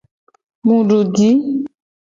[0.65, 1.29] Mu du ji.